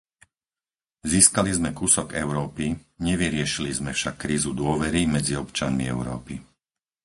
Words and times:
Získali 1.13 1.51
sme 1.57 1.69
kúsok 1.79 2.07
Európy, 2.23 2.65
nevyriešili 3.07 3.69
sme 3.77 3.91
však 3.97 4.15
krízu 4.23 4.49
dôvery 4.61 5.01
medzi 5.15 5.33
občanmi 5.43 5.83
Európy. 5.95 6.35